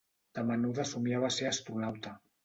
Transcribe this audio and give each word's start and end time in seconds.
De 0.37 0.43
menuda 0.45 0.85
somiava 0.91 1.27
a 1.29 1.35
ser 1.35 1.47
astronauta. 1.49 2.15